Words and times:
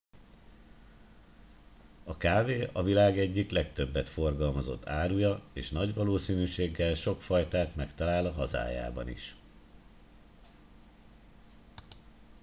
a 2.03 2.17
kávé 2.17 2.69
a 2.73 2.83
világ 2.83 3.19
egyik 3.19 3.49
legtöbbet 3.49 4.09
forgalmazott 4.09 4.89
áruja 4.89 5.41
és 5.53 5.69
nagy 5.69 5.93
valószínűséggel 5.93 6.93
sok 6.93 7.21
fajtát 7.21 7.75
megtalál 7.75 8.25
a 8.25 8.31
hazájában 8.31 9.07
is 9.09 9.35